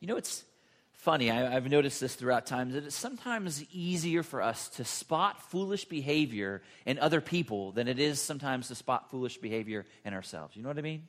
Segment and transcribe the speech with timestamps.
[0.00, 0.44] You know, it's
[0.92, 1.30] funny.
[1.30, 5.84] I, have noticed this throughout times that it's sometimes easier for us to spot foolish
[5.86, 10.56] behavior in other people than it is sometimes to spot foolish behavior in ourselves.
[10.56, 11.04] You know what I mean?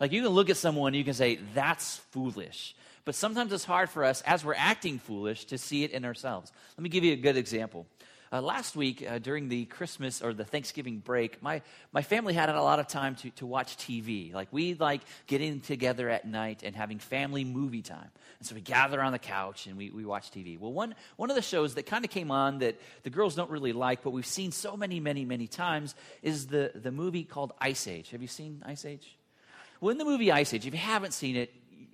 [0.00, 2.74] Like you can look at someone you can say, that's foolish.
[3.04, 6.52] But sometimes it's hard for us, as we're acting foolish, to see it in ourselves.
[6.76, 7.86] Let me give you a good example.
[8.32, 11.60] Uh, last week, uh, during the Christmas or the Thanksgiving break, my,
[11.92, 14.32] my family had a lot of time to, to watch TV.
[14.32, 18.08] Like, we like getting together at night and having family movie time.
[18.38, 20.58] And so we gather on the couch and we, we watch TV.
[20.58, 23.50] Well, one, one of the shows that kind of came on that the girls don't
[23.50, 27.52] really like, but we've seen so many, many, many times is the, the movie called
[27.60, 28.12] Ice Age.
[28.12, 29.14] Have you seen Ice Age?
[29.82, 31.52] Well, in the movie Ice Age, if you haven't seen it,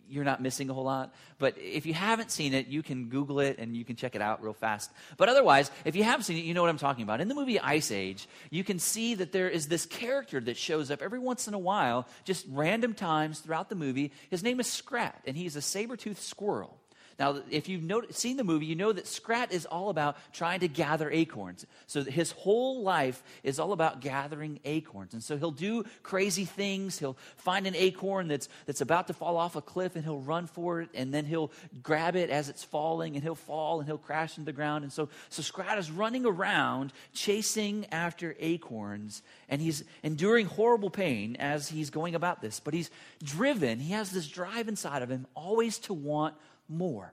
[0.09, 1.15] you're not missing a whole lot.
[1.39, 4.23] But if you haven't seen it, you can Google it and you can check it
[4.23, 4.91] out real fast.
[5.17, 7.21] But otherwise, if you have seen it, you know what I'm talking about.
[7.21, 10.91] In the movie Ice Age, you can see that there is this character that shows
[10.91, 14.13] up every once in a while, just random times throughout the movie.
[14.31, 16.79] His name is Scrat, and he's a saber toothed squirrel.
[17.19, 20.69] Now, if you've seen the movie, you know that Scrat is all about trying to
[20.69, 21.67] gather acorns.
[21.89, 25.15] So his whole life is all about gathering acorns.
[25.15, 27.01] And so he'll do crazy things.
[27.01, 30.47] He'll find an acorn that's, that's about to fall off a cliff and he'll run
[30.47, 30.91] for it.
[30.95, 31.51] And then he'll
[31.83, 34.85] grab it as it's falling and he'll fall and he'll crash into the ground.
[34.85, 39.23] And so, so Scrat is running around chasing after acorns.
[39.49, 42.61] And he's enduring horrible pain as he's going about this.
[42.61, 42.93] But he's
[43.25, 46.37] driven, he has this drive inside of him always to want
[46.69, 47.13] more.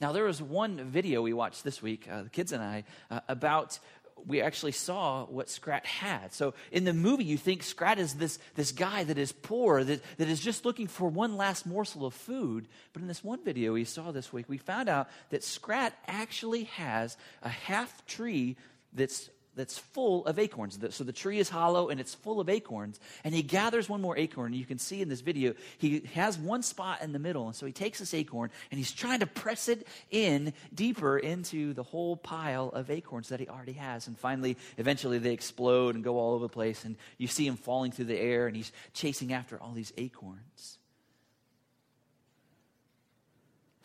[0.00, 3.20] Now, there was one video we watched this week, uh, the kids and I, uh,
[3.28, 3.78] about
[4.26, 6.32] we actually saw what Scrat had.
[6.32, 10.02] So in the movie, you think Scrat is this, this guy that is poor, that,
[10.18, 12.68] that is just looking for one last morsel of food.
[12.92, 16.64] But in this one video we saw this week, we found out that Scrat actually
[16.64, 18.56] has a half tree
[18.92, 19.30] that's
[19.60, 20.78] that's full of acorns.
[20.88, 22.98] So the tree is hollow and it's full of acorns.
[23.24, 24.54] And he gathers one more acorn.
[24.54, 27.46] You can see in this video, he has one spot in the middle.
[27.46, 31.74] And so he takes this acorn and he's trying to press it in deeper into
[31.74, 34.06] the whole pile of acorns that he already has.
[34.06, 36.86] And finally, eventually they explode and go all over the place.
[36.86, 40.79] And you see him falling through the air and he's chasing after all these acorns.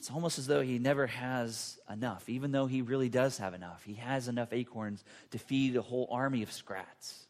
[0.05, 3.81] It's almost as though he never has enough, even though he really does have enough.
[3.83, 7.25] He has enough acorns to feed a whole army of scrats.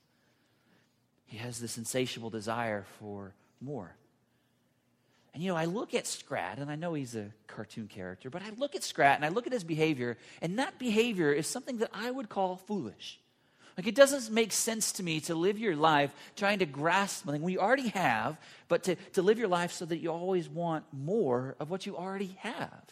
[1.25, 3.95] He has this insatiable desire for more.
[5.33, 8.41] And you know, I look at Scrat, and I know he's a cartoon character, but
[8.41, 11.77] I look at Scrat and I look at his behavior, and that behavior is something
[11.77, 13.21] that I would call foolish.
[13.77, 17.41] Like, it doesn't make sense to me to live your life trying to grasp something
[17.41, 18.37] we already have,
[18.69, 21.97] but to, to live your life so that you always want more of what you
[21.97, 22.83] already have.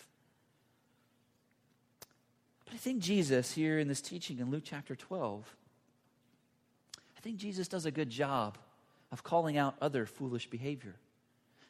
[2.65, 5.55] But I think Jesus, here in this teaching in Luke chapter 12,
[7.17, 8.57] I think Jesus does a good job
[9.11, 10.95] of calling out other foolish behavior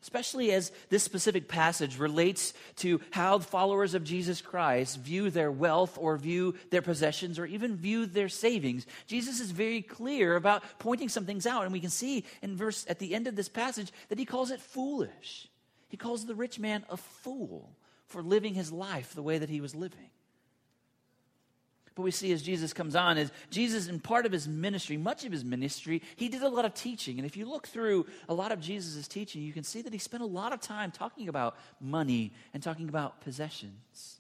[0.04, 5.98] especially as this specific passage relates to how followers of Jesus Christ view their wealth
[6.00, 8.86] or view their possessions or even view their savings.
[9.08, 12.86] Jesus is very clear about pointing some things out, and we can see in verse
[12.90, 15.48] at the end of this passage that he calls it foolish.
[15.88, 17.72] He calls the rich man a fool
[18.08, 20.10] for living his life the way that he was living.
[21.96, 25.26] But we see as Jesus comes on, is Jesus, in part of his ministry, much
[25.26, 27.20] of his ministry, he did a lot of teaching.
[27.20, 30.00] And if you look through a lot of Jesus' teaching, you can see that he
[30.00, 34.20] spent a lot of time talking about money and talking about possessions.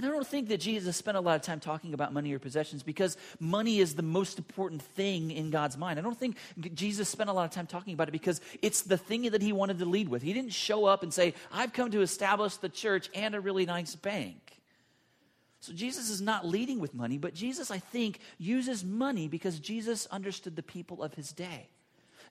[0.00, 2.38] And I don't think that Jesus spent a lot of time talking about money or
[2.38, 5.98] possessions because money is the most important thing in God's mind.
[5.98, 6.38] I don't think
[6.74, 9.52] Jesus spent a lot of time talking about it because it's the thing that he
[9.52, 10.22] wanted to lead with.
[10.22, 13.66] He didn't show up and say, I've come to establish the church and a really
[13.66, 14.49] nice bank.
[15.60, 20.06] So Jesus is not leading with money, but Jesus, I think, uses money because Jesus
[20.06, 21.68] understood the people of his day.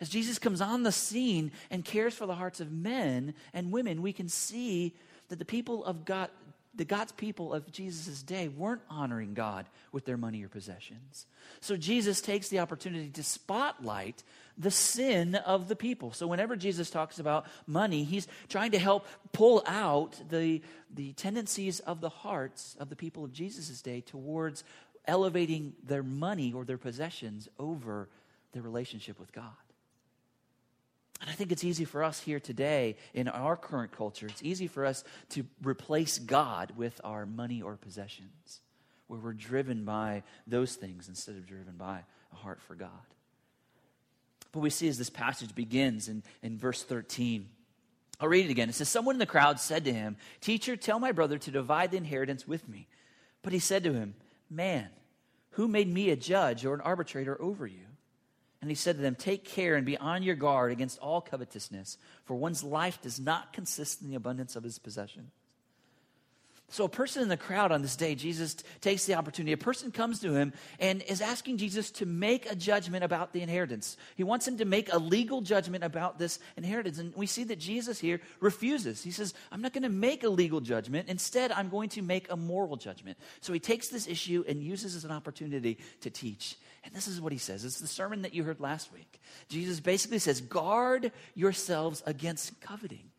[0.01, 4.01] As Jesus comes on the scene and cares for the hearts of men and women,
[4.01, 4.95] we can see
[5.27, 6.29] that the people of God,
[6.79, 11.25] the God's people of Jesus' day weren't honoring God with their money or possessions.
[11.59, 14.23] So Jesus takes the opportunity to spotlight
[14.57, 16.13] the sin of the people.
[16.13, 20.61] So whenever Jesus talks about money, he's trying to help pull out the,
[20.95, 24.63] the tendencies of the hearts of the people of Jesus' day towards
[25.05, 28.07] elevating their money or their possessions over
[28.53, 29.51] their relationship with God.
[31.21, 34.67] And I think it's easy for us here today in our current culture, it's easy
[34.67, 38.61] for us to replace God with our money or possessions,
[39.07, 42.89] where we're driven by those things instead of driven by a heart for God.
[44.51, 47.49] But we see as this passage begins in, in verse 13.
[48.19, 48.69] I'll read it again.
[48.69, 51.91] It says, Someone in the crowd said to him, Teacher, tell my brother to divide
[51.91, 52.87] the inheritance with me.
[53.41, 54.15] But he said to him,
[54.49, 54.89] Man,
[55.51, 57.85] who made me a judge or an arbitrator over you?
[58.61, 61.97] And he said to them, Take care and be on your guard against all covetousness,
[62.25, 65.31] for one's life does not consist in the abundance of his possessions.
[66.71, 69.53] So, a person in the crowd on this day, Jesus takes the opportunity.
[69.53, 73.41] A person comes to him and is asking Jesus to make a judgment about the
[73.41, 73.97] inheritance.
[74.15, 76.99] He wants him to make a legal judgment about this inheritance.
[76.99, 79.01] And we see that Jesus here refuses.
[79.01, 81.09] He says, I'm not going to make a legal judgment.
[81.09, 83.17] Instead, I'm going to make a moral judgment.
[83.41, 86.55] So, he takes this issue and uses it as an opportunity to teach.
[86.83, 89.19] And this is what he says it's the sermon that you heard last week.
[89.49, 93.11] Jesus basically says, Guard yourselves against coveting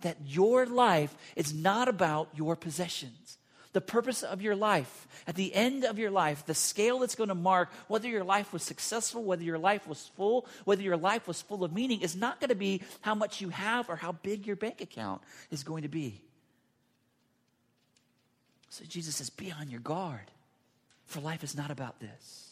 [0.00, 3.38] that your life is not about your possessions.
[3.72, 7.28] The purpose of your life, at the end of your life, the scale that's going
[7.28, 11.28] to mark whether your life was successful, whether your life was full, whether your life
[11.28, 14.10] was full of meaning, is not going to be how much you have or how
[14.10, 15.22] big your bank account
[15.52, 16.20] is going to be.
[18.70, 20.32] So Jesus says, Be on your guard,
[21.04, 22.49] for life is not about this.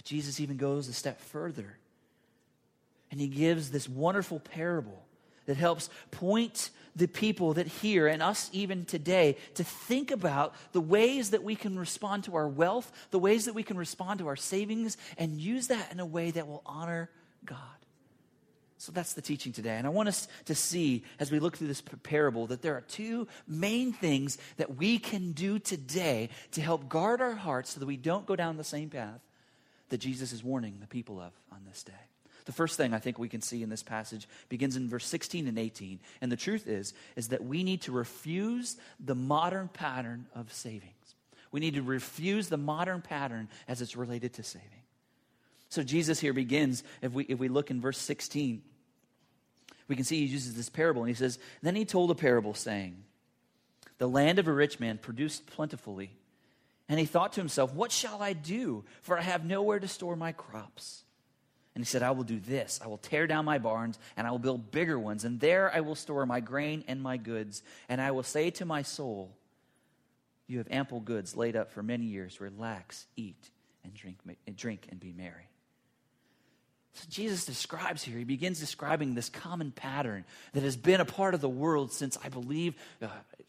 [0.00, 1.76] But Jesus even goes a step further
[3.10, 5.04] and he gives this wonderful parable
[5.44, 10.80] that helps point the people that hear and us even today to think about the
[10.80, 14.28] ways that we can respond to our wealth, the ways that we can respond to
[14.28, 17.10] our savings, and use that in a way that will honor
[17.44, 17.58] God.
[18.78, 19.76] So that's the teaching today.
[19.76, 22.80] And I want us to see as we look through this parable that there are
[22.80, 27.86] two main things that we can do today to help guard our hearts so that
[27.86, 29.20] we don't go down the same path
[29.90, 31.92] that Jesus is warning the people of on this day.
[32.46, 35.46] The first thing I think we can see in this passage begins in verse 16
[35.46, 36.00] and 18.
[36.20, 41.14] And the truth is is that we need to refuse the modern pattern of savings.
[41.52, 44.68] We need to refuse the modern pattern as it's related to saving.
[45.68, 48.62] So Jesus here begins if we if we look in verse 16
[49.90, 52.54] we can see he uses this parable and he says, Then he told a parable
[52.54, 53.02] saying,
[53.98, 56.12] The land of a rich man produced plentifully.
[56.90, 58.84] And he thought to himself, What shall I do?
[59.02, 61.04] For I have nowhere to store my crops.
[61.76, 62.80] And he said, I will do this.
[62.84, 65.80] I will tear down my barns, and I will build bigger ones, and there I
[65.80, 67.62] will store my grain and my goods.
[67.88, 69.30] And I will say to my soul,
[70.48, 72.40] You have ample goods laid up for many years.
[72.40, 73.50] Relax, eat,
[73.84, 75.48] and drink, and drink and be merry.
[76.94, 81.34] So Jesus describes here, he begins describing this common pattern that has been a part
[81.34, 83.06] of the world since, I believe, uh,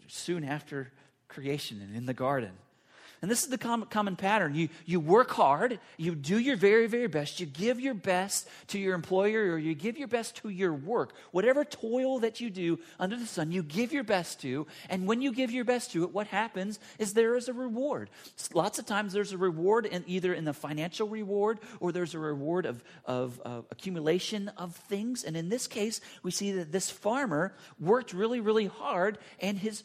[0.07, 0.91] soon after
[1.27, 2.51] creation and in the garden.
[3.21, 4.55] And this is the common, common pattern.
[4.55, 8.79] You, you work hard, you do your very, very best, you give your best to
[8.79, 11.13] your employer, or you give your best to your work.
[11.29, 14.65] Whatever toil that you do under the sun, you give your best to.
[14.89, 18.09] And when you give your best to it, what happens is there is a reward.
[18.55, 22.19] Lots of times there's a reward in either in the financial reward or there's a
[22.19, 25.23] reward of, of uh, accumulation of things.
[25.23, 29.83] And in this case, we see that this farmer worked really, really hard and his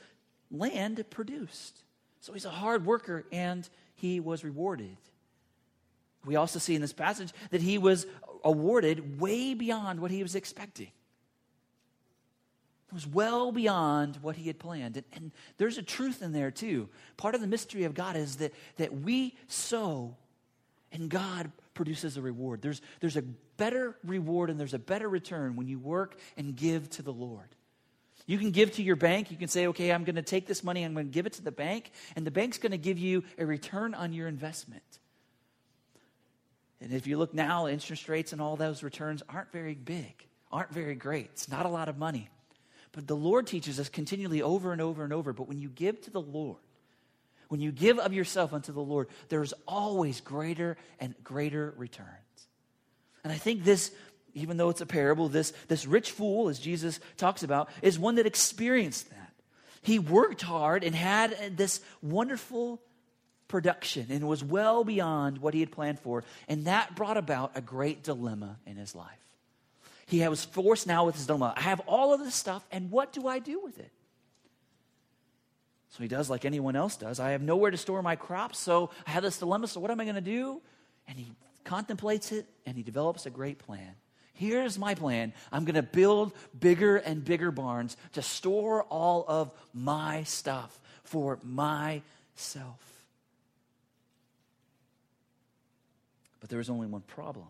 [0.50, 1.82] land produced.
[2.20, 4.96] So he's a hard worker and he was rewarded.
[6.24, 8.06] We also see in this passage that he was
[8.44, 10.90] awarded way beyond what he was expecting.
[12.88, 14.96] It was well beyond what he had planned.
[14.96, 16.88] And, and, there's a truth in there, too.
[17.16, 20.16] Part of the mystery of God is that, that we sow
[20.92, 22.62] and God produces a reward.
[22.62, 26.88] There's, there's a better reward and there's a better return when you work and give
[26.90, 27.48] to the Lord.
[28.26, 29.30] You can give to your bank.
[29.30, 31.34] You can say, okay, I'm going to take this money, I'm going to give it
[31.34, 34.82] to the bank, and the bank's going to give you a return on your investment.
[36.80, 40.72] And if you look now, interest rates and all those returns aren't very big, aren't
[40.72, 41.30] very great.
[41.32, 42.28] It's not a lot of money.
[42.92, 45.32] But the Lord teaches us continually over and over and over.
[45.32, 46.58] But when you give to the Lord,
[47.48, 52.10] when you give of yourself unto the Lord, there's always greater and greater returns.
[53.22, 53.90] And I think this
[54.36, 58.16] even though it's a parable, this, this rich fool, as Jesus talks about, is one
[58.16, 59.32] that experienced that.
[59.80, 62.82] He worked hard and had this wonderful
[63.48, 66.22] production and was well beyond what he had planned for.
[66.48, 69.08] And that brought about a great dilemma in his life.
[70.04, 71.54] He was forced now with his dilemma.
[71.56, 73.90] I have all of this stuff, and what do I do with it?
[75.90, 77.18] So he does like anyone else does.
[77.18, 79.66] I have nowhere to store my crops, so I have this dilemma.
[79.66, 80.60] So what am I going to do?
[81.08, 81.32] And he
[81.64, 83.94] contemplates it and he develops a great plan.
[84.36, 89.50] Here's my plan I'm going to build bigger and bigger barns to store all of
[89.74, 92.02] my stuff for myself.
[96.40, 97.46] But there is only one problem.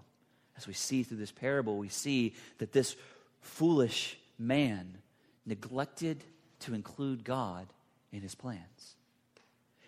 [0.57, 2.97] As we see through this parable, we see that this
[3.40, 4.97] foolish man
[5.45, 6.23] neglected
[6.61, 7.66] to include God
[8.12, 8.95] in his plans,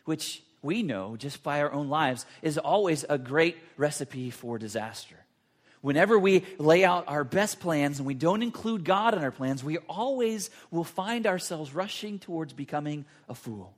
[0.04, 5.16] which we know just by our own lives is always a great recipe for disaster.
[5.80, 9.62] Whenever we lay out our best plans and we don't include God in our plans,
[9.62, 13.74] we always will find ourselves rushing towards becoming a fool.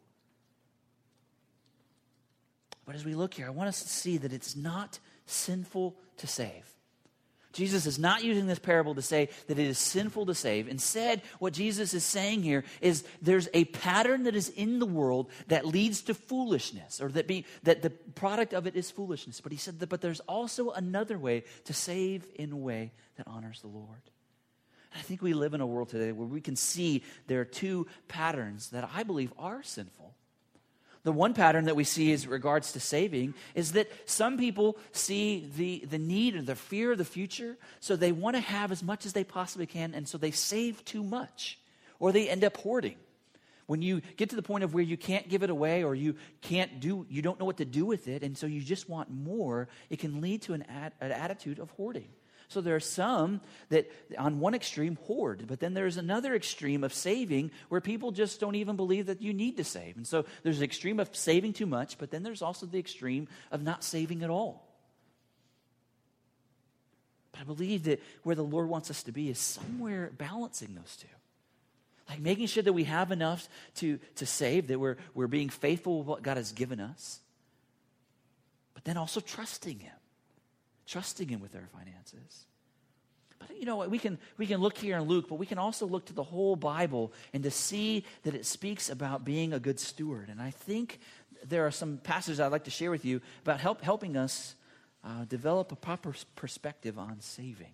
[2.87, 6.26] But as we look here, I want us to see that it's not sinful to
[6.26, 6.66] save.
[7.52, 10.69] Jesus is not using this parable to say that it is sinful to save.
[10.69, 15.30] Instead, what Jesus is saying here is there's a pattern that is in the world
[15.49, 19.40] that leads to foolishness, or that, be, that the product of it is foolishness.
[19.40, 23.26] But he said that, but there's also another way to save in a way that
[23.26, 24.02] honors the Lord.
[24.95, 27.87] I think we live in a world today where we can see there are two
[28.09, 30.14] patterns that I believe are sinful.
[31.02, 35.50] The one pattern that we see as regards to saving is that some people see
[35.57, 38.83] the, the need or the fear of the future, so they want to have as
[38.83, 41.59] much as they possibly can, and so they save too much,
[41.99, 42.97] or they end up hoarding.
[43.66, 46.16] When you get to the point of where you can't give it away or you
[46.42, 49.11] can't do, you don't know what to do with it, and so you just want
[49.11, 52.09] more, it can lead to an, ad, an attitude of hoarding.
[52.50, 53.88] So there are some that
[54.19, 58.57] on one extreme hoard, but then there's another extreme of saving where people just don't
[58.57, 59.97] even believe that you need to save.
[59.97, 63.28] And so there's an extreme of saving too much, but then there's also the extreme
[63.52, 64.66] of not saving at all.
[67.30, 70.97] But I believe that where the Lord wants us to be is somewhere balancing those
[70.97, 71.07] two.
[72.09, 75.99] Like making sure that we have enough to, to save, that we're, we're being faithful
[75.99, 77.21] with what God has given us,
[78.75, 79.95] but then also trusting Him
[80.91, 82.47] trusting Him with our finances.
[83.39, 83.91] But you know what?
[83.91, 86.23] We can, we can look here in Luke, but we can also look to the
[86.23, 90.29] whole Bible and to see that it speaks about being a good steward.
[90.29, 91.01] And I think
[91.45, 94.55] there are some passages I'd like to share with you about help, helping us
[95.03, 97.73] uh, develop a proper perspective on saving.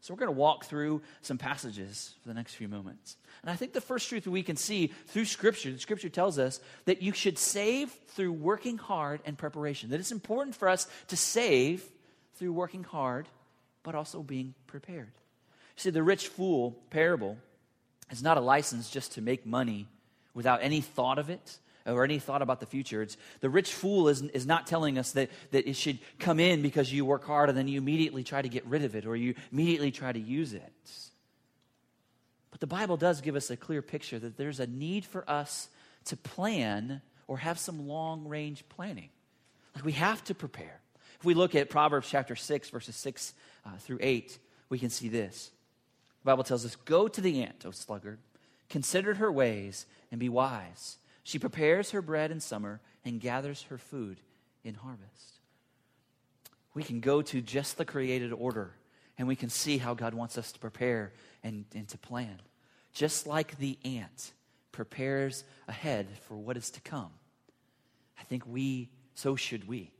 [0.00, 3.16] So we're going to walk through some passages for the next few moments.
[3.42, 6.60] And I think the first truth we can see through Scripture, the Scripture tells us
[6.84, 9.90] that you should save through working hard and preparation.
[9.90, 11.84] That it's important for us to save
[12.38, 13.28] through working hard,
[13.82, 15.10] but also being prepared.
[15.76, 17.36] See, the rich fool parable
[18.10, 19.86] is not a license just to make money
[20.34, 23.02] without any thought of it or any thought about the future.
[23.02, 26.62] It's, the rich fool is, is not telling us that, that it should come in
[26.62, 29.16] because you work hard and then you immediately try to get rid of it or
[29.16, 30.90] you immediately try to use it.
[32.50, 35.68] But the Bible does give us a clear picture that there's a need for us
[36.06, 39.10] to plan or have some long range planning.
[39.74, 40.80] Like we have to prepare.
[41.18, 43.34] If we look at Proverbs chapter 6, verses 6
[43.66, 45.50] uh, through 8, we can see this.
[46.22, 48.18] The Bible tells us Go to the ant, O sluggard,
[48.68, 50.98] consider her ways, and be wise.
[51.24, 54.20] She prepares her bread in summer and gathers her food
[54.64, 55.40] in harvest.
[56.74, 58.74] We can go to just the created order
[59.18, 62.40] and we can see how God wants us to prepare and, and to plan.
[62.92, 64.32] Just like the ant
[64.70, 67.10] prepares ahead for what is to come,
[68.18, 69.90] I think we, so should we.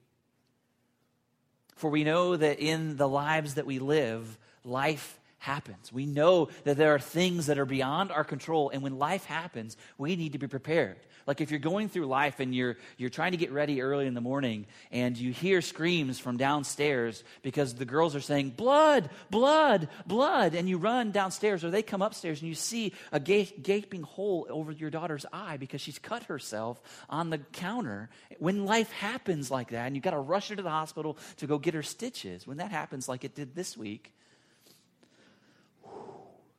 [1.78, 5.92] For we know that in the lives that we live, life happens.
[5.92, 9.76] We know that there are things that are beyond our control, and when life happens,
[9.96, 10.98] we need to be prepared.
[11.28, 14.14] Like if you're going through life and you're, you're trying to get ready early in
[14.14, 19.90] the morning and you hear screams from downstairs because the girls are saying, blood, blood,
[20.06, 24.46] blood, and you run downstairs or they come upstairs and you see a gaping hole
[24.48, 26.80] over your daughter's eye because she's cut herself
[27.10, 28.08] on the counter.
[28.38, 31.46] When life happens like that and you've got to rush her to the hospital to
[31.46, 34.14] go get her stitches, when that happens like it did this week,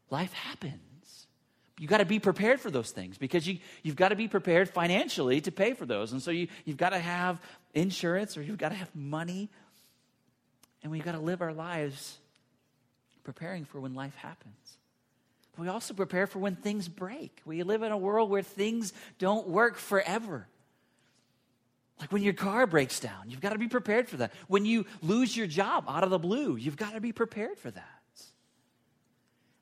[0.10, 0.90] life happens
[1.80, 4.70] you got to be prepared for those things because you, you've got to be prepared
[4.70, 6.12] financially to pay for those.
[6.12, 7.42] And so you, you've got to have
[7.74, 9.50] insurance or you've got to have money.
[10.84, 12.18] And we've got to live our lives
[13.24, 14.78] preparing for when life happens.
[15.56, 17.42] But we also prepare for when things break.
[17.46, 20.48] We live in a world where things don't work forever.
[22.02, 24.34] Like when your car breaks down, you've got to be prepared for that.
[24.48, 27.72] When you lose your job out of the blue, you've got to be prepared for
[27.72, 27.99] that.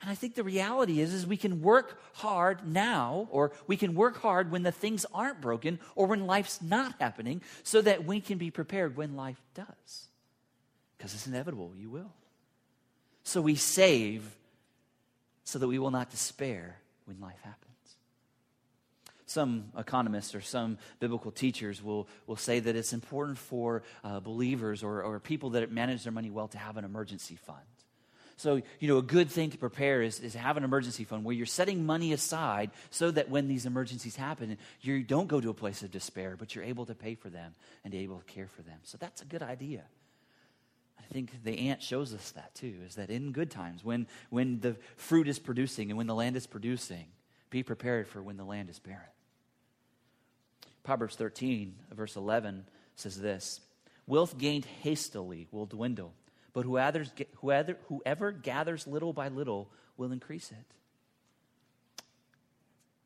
[0.01, 3.95] And I think the reality is, is we can work hard now, or we can
[3.95, 8.21] work hard when the things aren't broken, or when life's not happening, so that we
[8.21, 10.07] can be prepared when life does.
[10.97, 12.11] Because it's inevitable, you will.
[13.23, 14.23] So we save
[15.43, 17.63] so that we will not despair when life happens.
[19.25, 24.83] Some economists or some biblical teachers will, will say that it's important for uh, believers
[24.83, 27.59] or, or people that manage their money well to have an emergency fund.
[28.37, 31.33] So, you know, a good thing to prepare is, is have an emergency fund where
[31.33, 35.55] you're setting money aside so that when these emergencies happen, you don't go to a
[35.55, 38.61] place of despair, but you're able to pay for them and able to care for
[38.61, 38.77] them.
[38.83, 39.83] So that's a good idea.
[40.99, 44.59] I think the ant shows us that too, is that in good times, when, when
[44.59, 47.05] the fruit is producing and when the land is producing,
[47.49, 49.01] be prepared for when the land is barren.
[50.83, 52.65] Proverbs 13, verse 11
[52.95, 53.61] says this
[54.05, 56.13] Wealth gained hastily will dwindle
[56.53, 60.73] but whoever, gathers little by little will increase it.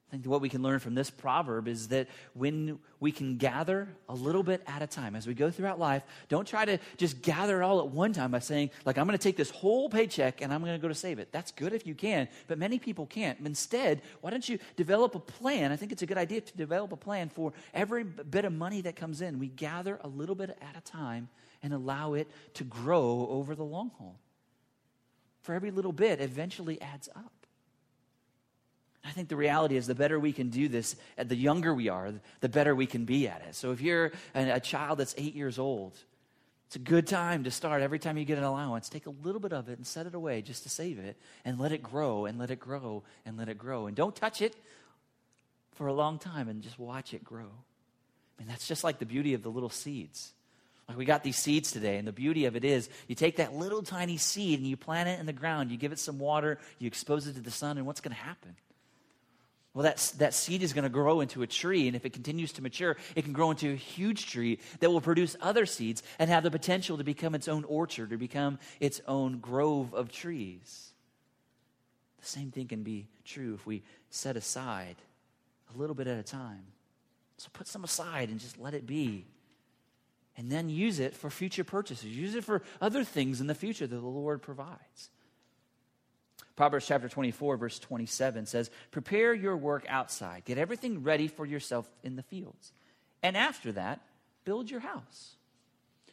[0.07, 3.88] I think what we can learn from this proverb is that when we can gather
[4.10, 7.21] a little bit at a time as we go throughout life, don't try to just
[7.21, 9.88] gather it all at one time by saying, like, I'm going to take this whole
[9.88, 11.31] paycheck and I'm going to go to save it.
[11.31, 13.39] That's good if you can, but many people can't.
[13.39, 15.71] Instead, why don't you develop a plan?
[15.71, 18.81] I think it's a good idea to develop a plan for every bit of money
[18.81, 19.39] that comes in.
[19.39, 21.29] We gather a little bit at a time
[21.63, 24.19] and allow it to grow over the long haul.
[25.41, 27.31] For every little bit eventually adds up.
[29.03, 32.13] I think the reality is the better we can do this, the younger we are,
[32.39, 33.55] the better we can be at it.
[33.55, 35.97] So if you're a, child that's eight years old,
[36.67, 38.89] it's a good time to start every time you get an allowance.
[38.89, 41.59] Take a little bit of it and set it away just to save it and
[41.59, 43.87] let it grow and let it grow and let it grow.
[43.87, 44.55] And don't touch it
[45.73, 47.49] for a long time and just watch it grow.
[47.49, 50.31] I mean, that's just like the beauty of the little seeds.
[50.91, 53.53] Like we got these seeds today, and the beauty of it is you take that
[53.53, 56.60] little tiny seed and you plant it in the ground, you give it some water,
[56.79, 58.57] you expose it to the sun, and what's going to happen?
[59.74, 62.51] Well, that, that seed is going to grow into a tree, and if it continues
[62.53, 66.29] to mature, it can grow into a huge tree that will produce other seeds and
[66.29, 70.91] have the potential to become its own orchard or become its own grove of trees.
[72.19, 74.98] The same thing can be true if we set aside
[75.74, 76.65] a little bit at a time.
[77.38, 79.25] So put some aside and just let it be.
[80.38, 82.05] And then use it for future purchases.
[82.05, 85.09] Use it for other things in the future that the Lord provides.
[86.55, 91.89] Proverbs chapter 24, verse 27 says, Prepare your work outside, get everything ready for yourself
[92.03, 92.71] in the fields.
[93.23, 94.01] And after that,
[94.45, 95.35] build your house.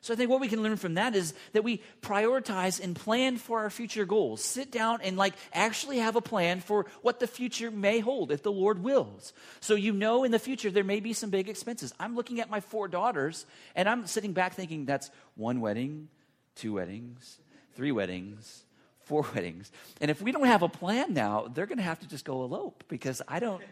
[0.00, 3.36] So I think what we can learn from that is that we prioritize and plan
[3.36, 4.42] for our future goals.
[4.42, 8.42] Sit down and like actually have a plan for what the future may hold if
[8.42, 9.32] the Lord wills.
[9.60, 11.92] So you know in the future there may be some big expenses.
[11.98, 16.08] I'm looking at my four daughters and I'm sitting back thinking that's one wedding,
[16.54, 17.38] two weddings,
[17.74, 18.64] three weddings,
[19.04, 19.72] four weddings.
[20.00, 22.44] And if we don't have a plan now, they're going to have to just go
[22.44, 23.62] elope because I don't.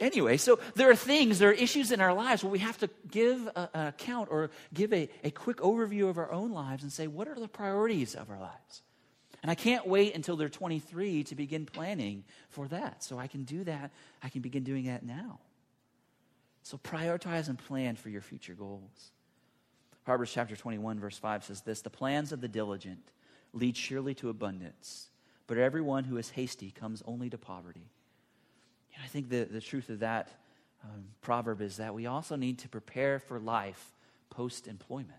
[0.00, 2.88] Anyway, so there are things, there are issues in our lives where we have to
[3.10, 6.90] give a, an account or give a, a quick overview of our own lives and
[6.90, 8.82] say, what are the priorities of our lives?
[9.42, 13.04] And I can't wait until they're 23 to begin planning for that.
[13.04, 13.90] So I can do that.
[14.22, 15.38] I can begin doing that now.
[16.62, 19.12] So prioritize and plan for your future goals.
[20.04, 23.12] Proverbs chapter 21, verse 5 says this The plans of the diligent
[23.52, 25.10] lead surely to abundance,
[25.46, 27.90] but everyone who is hasty comes only to poverty.
[29.00, 30.28] And I think the, the truth of that
[30.84, 33.92] um, proverb is that we also need to prepare for life
[34.28, 35.14] post employment.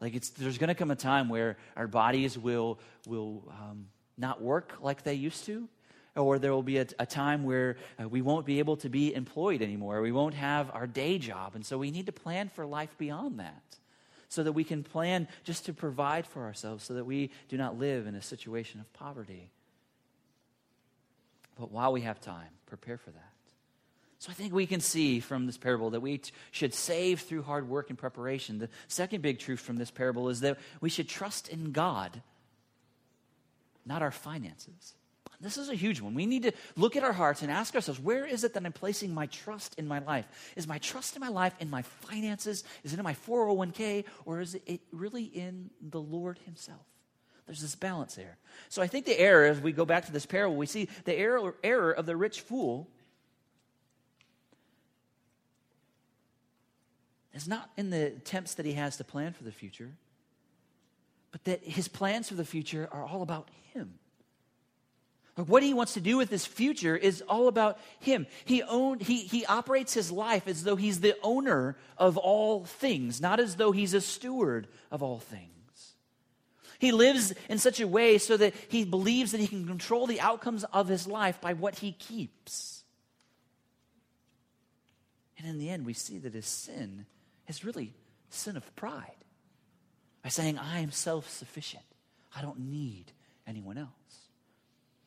[0.00, 3.86] Like it's, there's going to come a time where our bodies will, will um,
[4.18, 5.68] not work like they used to,
[6.16, 9.14] or there will be a, a time where uh, we won't be able to be
[9.14, 10.02] employed anymore.
[10.02, 11.54] We won't have our day job.
[11.54, 13.62] And so we need to plan for life beyond that
[14.28, 17.78] so that we can plan just to provide for ourselves so that we do not
[17.78, 19.50] live in a situation of poverty.
[21.58, 23.32] But while we have time, prepare for that.
[24.18, 27.42] So I think we can see from this parable that we t- should save through
[27.42, 28.58] hard work and preparation.
[28.58, 32.22] The second big truth from this parable is that we should trust in God,
[33.84, 34.94] not our finances.
[35.40, 36.14] This is a huge one.
[36.14, 38.72] We need to look at our hearts and ask ourselves where is it that I'm
[38.72, 40.52] placing my trust in my life?
[40.54, 42.62] Is my trust in my life in my finances?
[42.84, 44.04] Is it in my 401k?
[44.24, 46.86] Or is it really in the Lord Himself?
[47.52, 48.38] There's this balance there.
[48.70, 51.14] So I think the error, as we go back to this parable, we see the
[51.14, 52.88] error, error of the rich fool
[57.34, 59.90] is not in the attempts that he has to plan for the future,
[61.30, 63.98] but that his plans for the future are all about him.
[65.36, 68.26] Like what he wants to do with his future is all about him.
[68.46, 73.20] He, own, he, he operates his life as though he's the owner of all things,
[73.20, 75.51] not as though he's a steward of all things.
[76.82, 80.20] He lives in such a way so that he believes that he can control the
[80.20, 82.82] outcomes of his life by what he keeps.
[85.38, 87.06] And in the end, we see that his sin
[87.46, 87.94] is really
[88.30, 89.24] sin of pride
[90.24, 91.84] by saying, I am self sufficient,
[92.34, 93.12] I don't need
[93.46, 93.88] anyone else.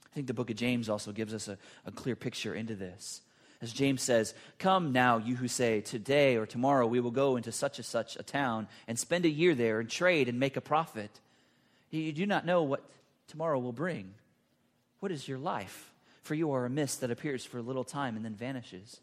[0.09, 3.19] I think the book of James also gives us a, a clear picture into this.
[3.61, 7.51] As James says, Come now, you who say, Today or tomorrow we will go into
[7.51, 10.61] such and such a town and spend a year there and trade and make a
[10.61, 11.19] profit.
[11.91, 12.84] You do not know what
[13.28, 14.13] tomorrow will bring.
[15.00, 15.91] What is your life?
[16.24, 19.00] For you are a mist that appears for a little time and then vanishes.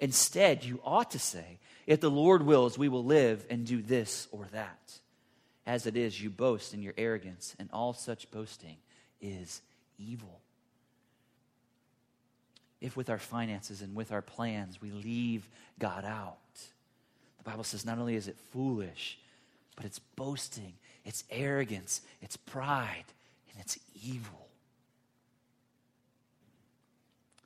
[0.00, 4.26] Instead, you ought to say, If the Lord wills, we will live and do this
[4.32, 4.98] or that.
[5.66, 8.76] As it is, you boast in your arrogance, and all such boasting
[9.20, 9.62] is
[9.98, 10.40] evil
[12.84, 16.36] if with our finances and with our plans we leave God out.
[17.38, 19.18] The Bible says not only is it foolish,
[19.74, 23.04] but it's boasting, it's arrogance, it's pride,
[23.50, 24.48] and it's evil.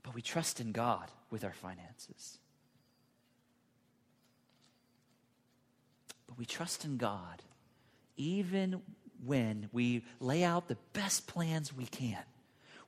[0.03, 2.39] But we trust in God with our finances.
[6.27, 7.43] But we trust in God
[8.17, 8.83] even
[9.25, 12.23] when we lay out the best plans we can.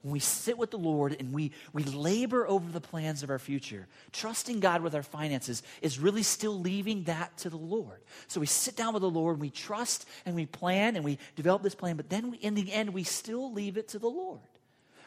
[0.02, 3.38] When we sit with the Lord and we, we labor over the plans of our
[3.38, 8.00] future, trusting God with our finances is really still leaving that to the Lord.
[8.26, 11.18] So we sit down with the Lord, and we trust and we plan and we
[11.36, 14.08] develop this plan, but then we, in the end, we still leave it to the
[14.08, 14.40] Lord.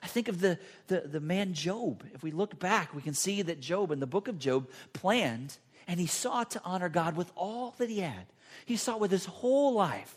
[0.03, 2.03] I think of the, the, the man Job.
[2.13, 5.57] If we look back, we can see that Job, in the book of Job, planned
[5.87, 8.25] and he sought to honor God with all that he had.
[8.65, 10.15] He sought with his whole life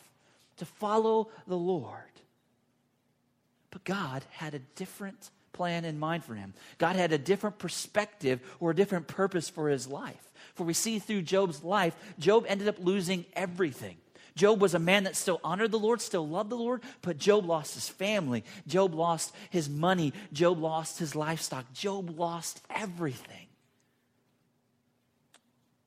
[0.58, 2.02] to follow the Lord.
[3.76, 6.54] But God had a different plan in mind for him.
[6.78, 10.30] God had a different perspective or a different purpose for his life.
[10.54, 13.98] For we see through Job's life, Job ended up losing everything.
[14.34, 17.44] Job was a man that still honored the Lord, still loved the Lord, but Job
[17.44, 18.44] lost his family.
[18.66, 20.14] Job lost his money.
[20.32, 21.70] Job lost his livestock.
[21.74, 23.46] Job lost everything.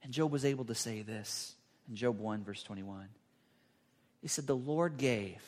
[0.04, 1.56] And Job was able to say this
[1.90, 3.08] in Job 1, verse 21.
[4.22, 5.42] He said, The Lord gave,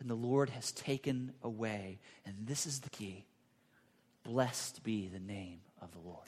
[0.00, 1.98] and the Lord has taken away.
[2.26, 3.24] And this is the key
[4.24, 6.26] blessed be the name of the Lord.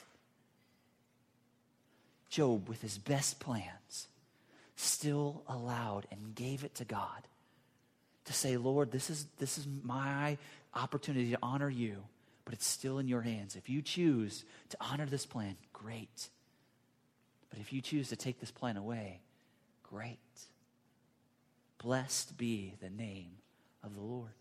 [2.29, 4.07] Job, with his best plans,
[4.75, 7.27] still allowed and gave it to God
[8.25, 10.37] to say, Lord, this is, this is my
[10.73, 12.03] opportunity to honor you,
[12.45, 13.55] but it's still in your hands.
[13.55, 16.29] If you choose to honor this plan, great.
[17.51, 19.19] But if you choose to take this plan away,
[19.83, 20.17] great.
[21.77, 23.33] Blessed be the name
[23.83, 24.31] of the Lord.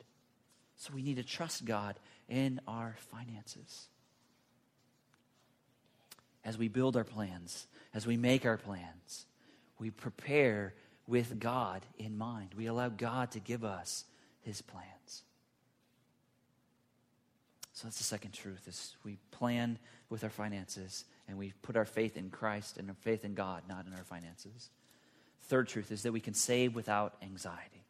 [0.77, 1.97] So we need to trust God
[2.29, 3.89] in our finances.
[6.45, 9.27] As we build our plans, as we make our plans,
[9.79, 10.75] we prepare
[11.07, 12.51] with God in mind.
[12.57, 14.05] We allow God to give us
[14.41, 15.23] his plans.
[17.73, 19.79] So that's the second truth is we plan
[20.09, 23.63] with our finances and we put our faith in Christ and our faith in God,
[23.69, 24.71] not in our finances.
[25.43, 27.82] Third truth is that we can save without anxiety.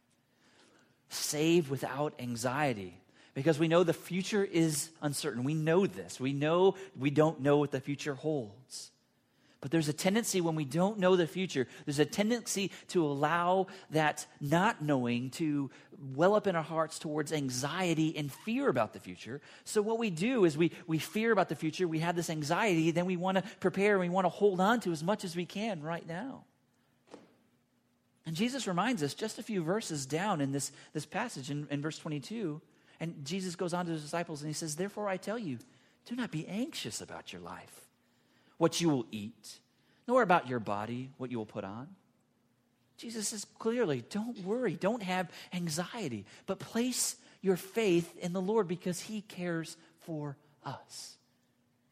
[1.13, 2.99] Save without anxiety
[3.35, 5.45] because we know the future is uncertain.
[5.45, 6.21] We know this.
[6.21, 8.91] We know we don't know what the future holds.
[9.61, 13.69] But there's a tendency when we don't know the future, there's a tendency to allow
[13.91, 15.71] that not knowing to
[16.17, 19.41] well up in our hearts towards anxiety and fear about the future.
[19.65, 22.91] So what we do is we, we fear about the future, we have this anxiety,
[22.91, 25.37] then we want to prepare and we want to hold on to as much as
[25.37, 26.43] we can right now.
[28.25, 31.83] And Jesus reminds us just a few verses down in this, this passage in, in
[31.83, 32.61] verse 22.
[33.01, 35.59] And Jesus goes on to his disciples and he says, Therefore I tell you,
[36.07, 37.83] do not be anxious about your life
[38.59, 39.59] what you will eat,
[40.07, 41.89] nor about your body, what you will put on.
[42.97, 48.69] Jesus says clearly, don't worry, don't have anxiety, but place your faith in the Lord
[48.69, 51.17] because He cares for us.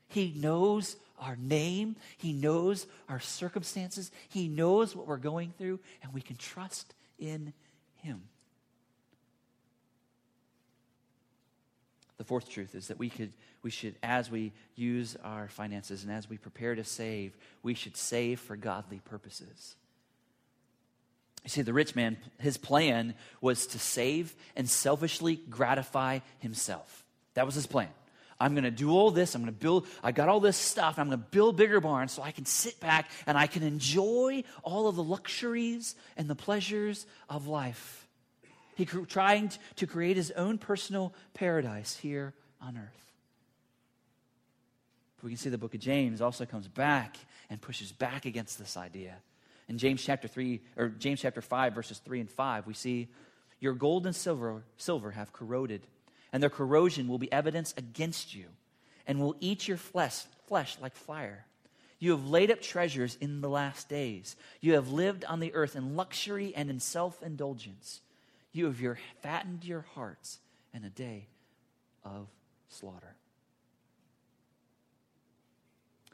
[0.07, 6.13] He knows our name, He knows our circumstances, He knows what we're going through, and
[6.13, 7.53] we can trust in
[7.97, 8.23] Him.
[12.17, 16.13] The fourth truth is that we could we should as we use our finances and
[16.13, 19.77] as we prepare to save, we should save for godly purposes.
[21.45, 27.05] You see, the rich man, his plan was to save and selfishly gratify himself.
[27.35, 27.89] That was his plan.
[28.41, 29.35] I'm going to do all this.
[29.35, 30.99] I'm going to build, I got all this stuff.
[30.99, 34.45] I'm going to build bigger barns so I can sit back and I can enjoy
[34.63, 38.09] all of the luxuries and the pleasures of life.
[38.77, 43.13] He trying to create his own personal paradise here on earth.
[45.17, 47.19] But we can see the book of James also comes back
[47.51, 49.17] and pushes back against this idea.
[49.69, 53.09] In James chapter 3 or James chapter 5 verses 3 and 5, we see
[53.61, 55.87] your gold and silver silver have corroded,
[56.33, 58.47] and their corrosion will be evidence against you
[59.07, 61.47] and will eat your flesh flesh like fire.
[62.01, 64.35] You have laid up treasures in the last days.
[64.61, 68.01] You have lived on the earth in luxury and in self indulgence.
[68.53, 70.41] You have your, fattened your hearts
[70.75, 71.29] in a day
[72.05, 72.27] of
[72.69, 73.15] slaughter.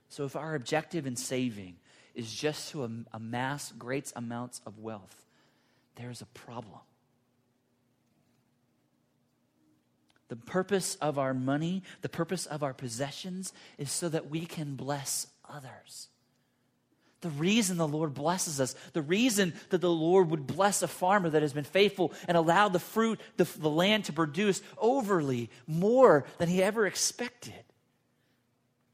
[0.09, 1.76] So, if our objective in saving
[2.14, 5.24] is just to amass great amounts of wealth,
[5.94, 6.81] there's a problem.
[10.29, 14.75] The purpose of our money, the purpose of our possessions is so that we can
[14.75, 16.09] bless others.
[17.21, 21.31] The reason the Lord blesses us, the reason that the Lord would bless a farmer
[21.31, 26.25] that has been faithful and allow the fruit, the, the land to produce overly more
[26.39, 27.65] than he ever expected,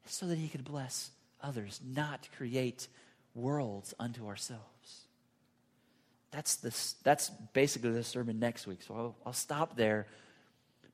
[0.07, 1.11] is so that he could bless
[1.42, 2.87] others, not create
[3.35, 5.07] worlds unto ourselves.
[6.31, 10.07] That's, this, that's basically the sermon next week, so I'll, I'll stop there.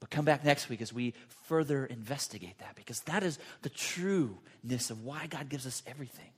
[0.00, 1.14] But come back next week as we
[1.46, 6.30] further investigate that because that is the trueness of why God gives us everything,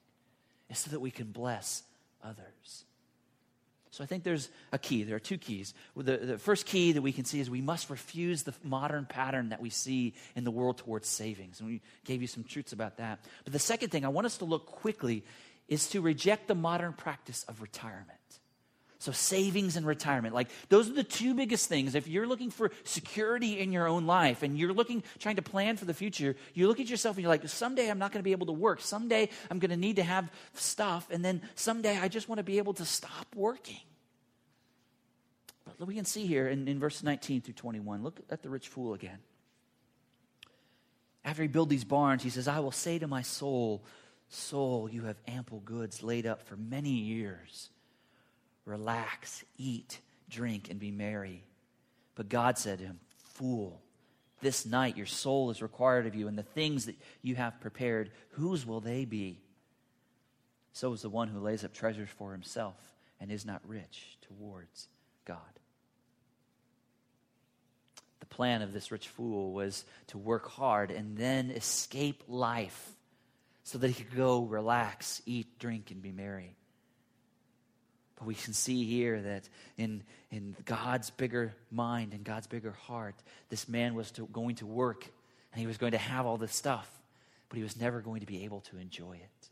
[0.71, 1.83] is so that we can bless
[2.25, 2.85] others.
[3.93, 5.03] So I think there's a key.
[5.03, 5.75] There are two keys.
[5.97, 9.49] The, the first key that we can see is we must refuse the modern pattern
[9.49, 11.59] that we see in the world towards savings.
[11.59, 13.19] And we gave you some truths about that.
[13.43, 15.25] But the second thing I want us to look quickly
[15.67, 18.07] is to reject the modern practice of retirement.
[19.01, 21.95] So, savings and retirement, like those are the two biggest things.
[21.95, 25.79] If you're looking for security in your own life and you're looking, trying to plan
[25.79, 28.25] for the future, you look at yourself and you're like, someday I'm not going to
[28.25, 28.83] be able to work.
[28.83, 31.09] Someday I'm going to need to have stuff.
[31.11, 33.81] And then someday I just want to be able to stop working.
[35.79, 38.69] But we can see here in, in verse 19 through 21, look at the rich
[38.69, 39.21] fool again.
[41.25, 43.83] After he built these barns, he says, I will say to my soul,
[44.29, 47.71] Soul, you have ample goods laid up for many years
[48.71, 51.43] relax, eat, drink, and be merry.
[52.15, 53.01] But God said to him,
[53.35, 53.81] Fool,
[54.41, 58.11] this night your soul is required of you, and the things that you have prepared,
[58.31, 59.39] whose will they be?
[60.73, 62.77] So is the one who lays up treasures for himself
[63.21, 64.89] and is not rich towards
[65.25, 65.39] God.
[68.21, 72.93] The plan of this rich fool was to work hard and then escape life
[73.65, 76.57] so that he could go relax, eat, drink, and be merry.
[78.21, 83.15] But we can see here that in, in God's bigger mind and God's bigger heart,
[83.49, 85.07] this man was to, going to work
[85.53, 86.89] and he was going to have all this stuff,
[87.49, 89.49] but he was never going to be able to enjoy it.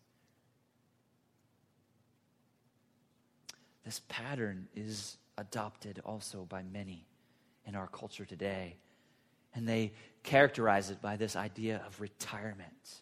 [3.86, 7.06] This pattern is adopted also by many
[7.64, 8.76] in our culture today.
[9.54, 9.92] And they
[10.24, 13.00] characterize it by this idea of retirement.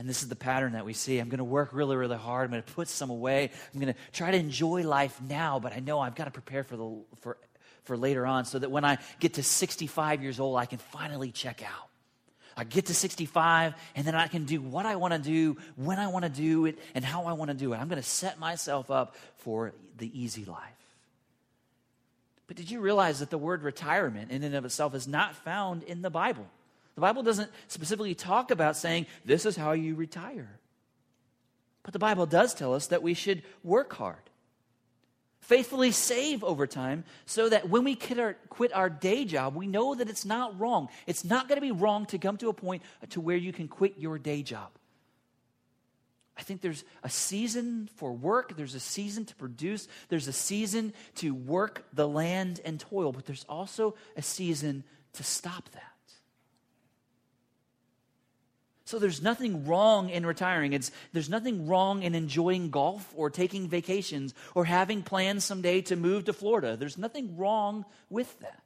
[0.00, 1.18] And this is the pattern that we see.
[1.18, 2.46] I'm going to work really, really hard.
[2.46, 3.50] I'm going to put some away.
[3.74, 6.64] I'm going to try to enjoy life now, but I know I've got to prepare
[6.64, 7.36] for, the, for,
[7.84, 11.32] for later on so that when I get to 65 years old, I can finally
[11.32, 11.90] check out.
[12.56, 15.98] I get to 65, and then I can do what I want to do, when
[15.98, 17.76] I want to do it, and how I want to do it.
[17.76, 20.62] I'm going to set myself up for the easy life.
[22.46, 25.82] But did you realize that the word retirement in and of itself is not found
[25.82, 26.46] in the Bible?
[26.94, 30.58] The Bible doesn't specifically talk about saying, this is how you retire.
[31.82, 34.30] But the Bible does tell us that we should work hard,
[35.40, 39.66] faithfully save over time, so that when we quit our, quit our day job, we
[39.66, 40.88] know that it's not wrong.
[41.06, 43.68] It's not going to be wrong to come to a point to where you can
[43.68, 44.70] quit your day job.
[46.36, 50.94] I think there's a season for work, there's a season to produce, there's a season
[51.16, 55.89] to work the land and toil, but there's also a season to stop that.
[58.90, 60.72] So there's nothing wrong in retiring.
[60.72, 65.94] It's, there's nothing wrong in enjoying golf or taking vacations or having plans someday to
[65.94, 66.76] move to Florida.
[66.76, 68.64] There's nothing wrong with that.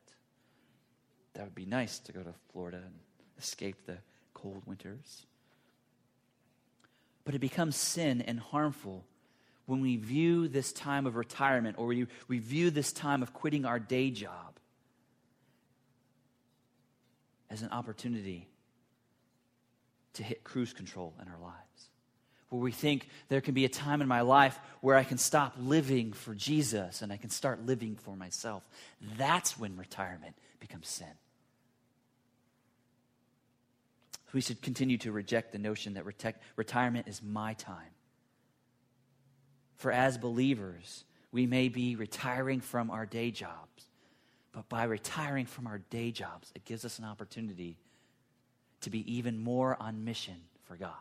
[1.35, 2.95] That would be nice to go to Florida and
[3.39, 3.99] escape the
[4.33, 5.27] cold winters.
[7.27, 9.05] But it becomes sin and harmful
[9.67, 13.67] when we view this time of retirement or we, we view this time of quitting
[13.67, 14.59] our day job
[17.51, 18.49] as an opportunity
[20.15, 21.59] to hit cruise control in our lives.
[22.49, 25.55] Where we think there can be a time in my life where I can stop
[25.59, 28.63] living for Jesus and I can start living for myself.
[29.19, 31.09] That's when retirement becomes sin.
[34.33, 37.93] We should continue to reject the notion that reti- retirement is my time.
[39.77, 43.87] For as believers, we may be retiring from our day jobs,
[44.53, 47.79] but by retiring from our day jobs, it gives us an opportunity
[48.85, 50.93] to be even more on mission for God.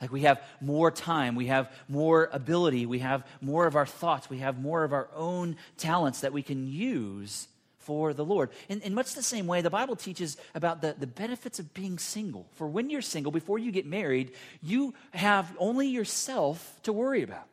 [0.00, 4.28] Like we have more time, we have more ability, we have more of our thoughts,
[4.28, 8.50] we have more of our own talents that we can use for the Lord.
[8.68, 11.98] In, in much the same way, the Bible teaches about the, the benefits of being
[11.98, 12.46] single.
[12.54, 17.46] For when you're single, before you get married, you have only yourself to worry about.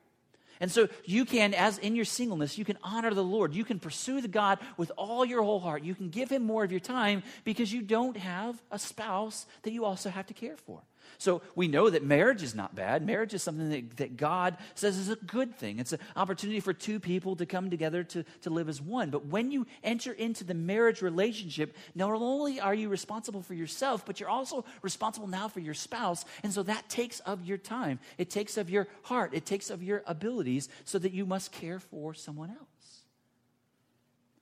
[0.61, 3.55] And so you can, as in your singleness, you can honor the Lord.
[3.55, 5.83] You can pursue the God with all your whole heart.
[5.83, 9.73] You can give him more of your time because you don't have a spouse that
[9.73, 10.83] you also have to care for.
[11.17, 13.05] So we know that marriage is not bad.
[13.05, 15.79] Marriage is something that, that God says is a good thing.
[15.79, 19.09] It's an opportunity for two people to come together to, to live as one.
[19.09, 24.05] But when you enter into the marriage relationship, not only are you responsible for yourself,
[24.05, 26.25] but you're also responsible now for your spouse.
[26.43, 29.83] And so that takes of your time, it takes of your heart, it takes of
[29.83, 32.70] your abilities so that you must care for someone else.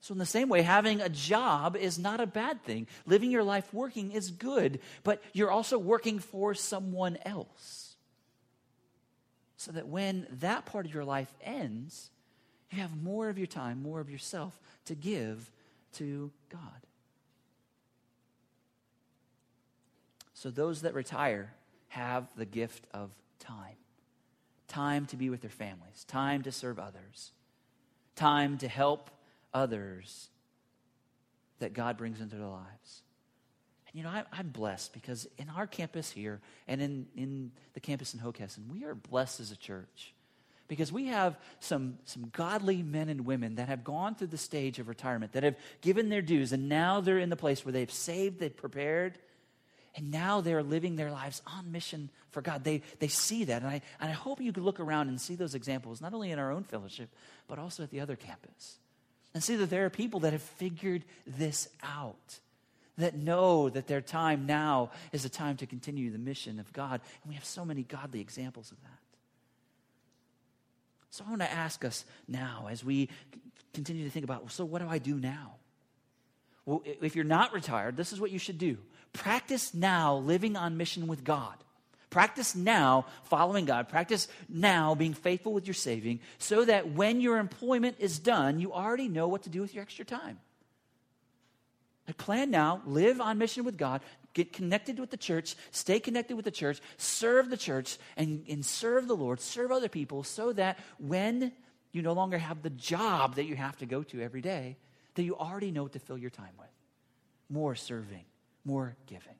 [0.00, 2.86] So, in the same way, having a job is not a bad thing.
[3.04, 7.96] Living your life working is good, but you're also working for someone else.
[9.58, 12.10] So that when that part of your life ends,
[12.70, 15.50] you have more of your time, more of yourself to give
[15.94, 16.60] to God.
[20.32, 21.52] So, those that retire
[21.88, 23.76] have the gift of time
[24.66, 27.32] time to be with their families, time to serve others,
[28.14, 29.10] time to help
[29.52, 30.28] others
[31.58, 33.02] that God brings into their lives.
[33.88, 37.80] And you know, I, am blessed because in our campus here and in, in the
[37.80, 40.14] campus in Hockessin, we are blessed as a church
[40.68, 44.78] because we have some, some godly men and women that have gone through the stage
[44.78, 47.90] of retirement, that have given their dues, and now they're in the place where they've
[47.90, 49.18] saved, they've prepared,
[49.96, 52.62] and now they're living their lives on mission for God.
[52.62, 53.62] They, they see that.
[53.62, 56.30] And I, and I hope you could look around and see those examples, not only
[56.30, 57.08] in our own fellowship,
[57.48, 58.78] but also at the other campus.
[59.32, 62.40] And see that there are people that have figured this out,
[62.98, 67.00] that know that their time now is a time to continue the mission of God.
[67.22, 68.90] And we have so many godly examples of that.
[71.10, 73.08] So I want to ask us now as we
[73.72, 75.54] continue to think about so, what do I do now?
[76.66, 78.78] Well, if you're not retired, this is what you should do
[79.12, 81.56] practice now living on mission with God.
[82.10, 83.88] Practice now following God.
[83.88, 88.72] Practice now being faithful with your saving so that when your employment is done, you
[88.72, 90.40] already know what to do with your extra time.
[92.08, 94.00] I plan now, live on mission with God,
[94.34, 98.66] get connected with the church, stay connected with the church, serve the church, and, and
[98.66, 101.52] serve the Lord, serve other people, so that when
[101.92, 104.76] you no longer have the job that you have to go to every day,
[105.14, 106.68] that you already know what to fill your time with.
[107.48, 108.24] More serving,
[108.64, 109.39] more giving.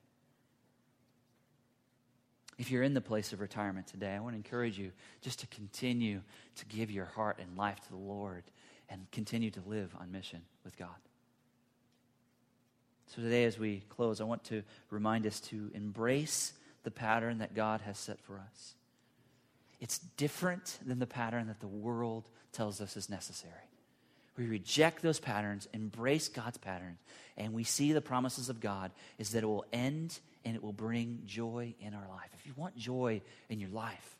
[2.60, 4.92] If you're in the place of retirement today, I want to encourage you
[5.22, 6.20] just to continue
[6.56, 8.42] to give your heart and life to the Lord
[8.90, 10.90] and continue to live on mission with God.
[13.06, 17.54] So, today, as we close, I want to remind us to embrace the pattern that
[17.54, 18.74] God has set for us.
[19.80, 23.54] It's different than the pattern that the world tells us is necessary.
[24.36, 26.98] We reject those patterns, embrace God's patterns,
[27.38, 30.72] and we see the promises of God is that it will end and it will
[30.72, 32.30] bring joy in our life.
[32.38, 34.16] If you want joy in your life,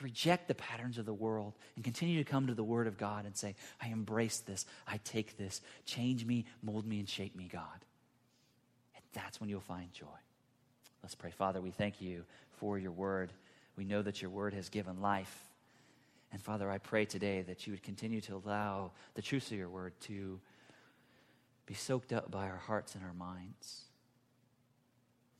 [0.00, 3.24] reject the patterns of the world and continue to come to the Word of God
[3.24, 7.48] and say, I embrace this, I take this, change me, mold me, and shape me,
[7.50, 7.62] God
[8.94, 10.06] And that's when you'll find joy.
[11.02, 11.30] Let's pray.
[11.30, 12.24] Father, we thank you
[12.58, 13.32] for your word.
[13.76, 15.44] We know that your word has given life.
[16.32, 19.68] And Father, I pray today that you would continue to allow the truth of your
[19.68, 20.40] word to
[21.66, 23.85] be soaked up by our hearts and our minds.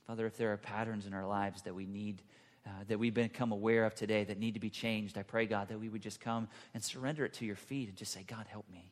[0.06, 2.22] Father, if there are patterns in our lives that we need,
[2.66, 5.68] uh, that we've become aware of today that need to be changed, I pray, God,
[5.68, 8.46] that we would just come and surrender it to your feet and just say, God,
[8.48, 8.90] help me.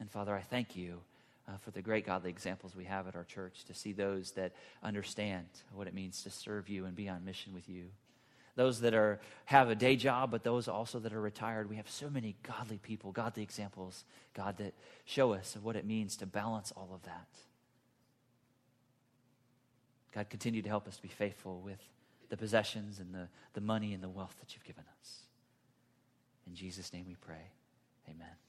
[0.00, 1.00] And Father, I thank you
[1.48, 4.52] uh, for the great godly examples we have at our church, to see those that
[4.82, 7.84] understand what it means to serve you and be on mission with you.
[8.56, 11.68] Those that are have a day job, but those also that are retired.
[11.68, 14.72] We have so many godly people, godly examples, God, that
[15.04, 17.28] show us of what it means to balance all of that.
[20.16, 21.78] God, continue to help us to be faithful with
[22.30, 25.26] the possessions and the, the money and the wealth that you've given us.
[26.46, 27.50] In Jesus' name we pray.
[28.08, 28.45] Amen.